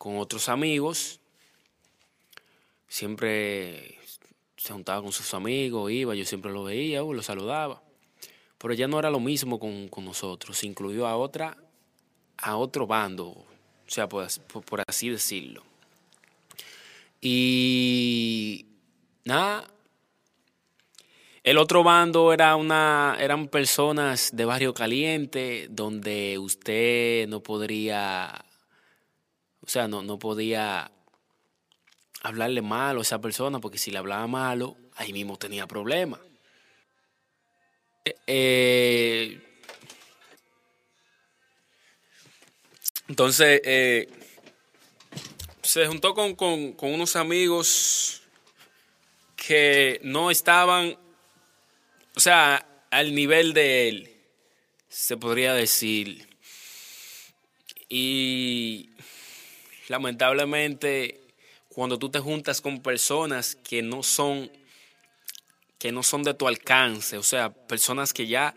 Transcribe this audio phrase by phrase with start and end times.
[0.00, 1.20] con otros amigos.
[2.88, 3.98] Siempre
[4.56, 7.82] se juntaba con sus amigos, iba, yo siempre lo veía, uh, lo saludaba.
[8.56, 11.54] Pero ya no era lo mismo con, con nosotros, se incluyó a otra,
[12.38, 13.46] a otro bando, o
[13.88, 14.26] sea, por,
[14.64, 15.62] por así decirlo.
[17.20, 18.64] Y
[19.26, 19.68] nada,
[21.44, 28.46] el otro bando era una, eran personas de barrio caliente donde usted no podría,
[29.62, 30.90] o sea, no, no podía
[32.22, 36.20] hablarle malo a esa persona porque si le hablaba malo, ahí mismo tenía problemas.
[38.04, 39.42] Eh, eh,
[43.08, 44.08] entonces, eh,
[45.62, 48.22] se juntó con, con, con unos amigos
[49.36, 50.96] que no estaban
[52.16, 54.10] o sea, al nivel de él,
[54.88, 56.28] se podría decir.
[57.88, 58.90] Y
[59.90, 61.20] lamentablemente,
[61.68, 64.50] cuando tú te juntas con personas que no son
[65.78, 68.54] que no son de tu alcance, o sea, personas que ya